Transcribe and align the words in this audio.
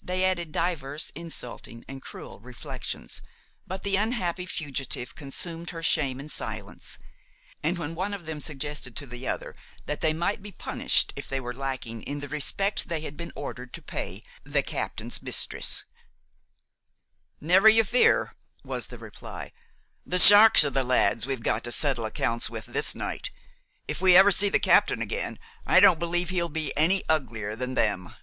They 0.00 0.24
added 0.24 0.52
divers 0.52 1.10
insulting 1.16 1.84
and 1.88 2.00
cruel 2.00 2.38
reflections, 2.38 3.20
but 3.66 3.82
the 3.82 3.96
unhappy 3.96 4.46
fugitive 4.46 5.16
consumed 5.16 5.70
her 5.70 5.82
shame 5.82 6.20
in 6.20 6.28
silence; 6.28 6.96
and 7.60 7.76
when 7.76 7.96
one 7.96 8.14
of 8.14 8.24
them 8.24 8.40
suggested 8.40 8.94
to 8.94 9.04
the 9.04 9.26
other 9.26 9.56
that 9.86 10.00
they 10.00 10.12
might 10.12 10.42
be 10.44 10.52
punished 10.52 11.12
if 11.16 11.28
they 11.28 11.40
were 11.40 11.52
lacking 11.52 12.04
in 12.04 12.20
the 12.20 12.28
respect 12.28 12.86
they 12.86 13.00
had 13.00 13.16
been 13.16 13.32
ordered 13.34 13.72
to 13.72 13.82
pay 13.82 14.22
the 14.44 14.62
captain's 14.62 15.20
mistress: 15.20 15.82
"Never 17.40 17.68
you 17.68 17.82
fear!" 17.82 18.36
was 18.62 18.86
the 18.86 18.98
reply; 18.98 19.50
"the 20.06 20.20
sharks 20.20 20.62
are 20.64 20.70
the 20.70 20.84
lads 20.84 21.26
we've 21.26 21.42
got 21.42 21.64
to 21.64 21.72
settle 21.72 22.04
accounts 22.04 22.48
with 22.48 22.66
this 22.66 22.94
night. 22.94 23.32
If 23.88 24.00
we 24.00 24.14
ever 24.16 24.30
see 24.30 24.48
the 24.50 24.60
captain 24.60 25.02
again, 25.02 25.36
I 25.66 25.80
don't 25.80 25.98
believe 25.98 26.28
he'll 26.30 26.48
be 26.48 26.72
any 26.76 27.02
uglier 27.08 27.56
than 27.56 27.74
them." 27.74 28.14